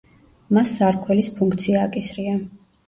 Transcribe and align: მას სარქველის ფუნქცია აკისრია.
მას 0.57 0.71
სარქველის 0.79 1.31
ფუნქცია 1.39 1.87
აკისრია. 1.91 2.37